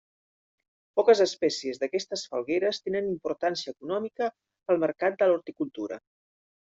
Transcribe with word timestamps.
Poques 0.99 1.19
espècies 1.25 1.81
d'aquestes 1.83 2.23
falgueres 2.31 2.81
tenen 2.85 3.11
importància 3.11 3.75
econòmica 3.77 4.31
al 4.75 4.81
mercat 4.85 5.21
de 5.21 5.29
l'horticultura. 5.31 6.01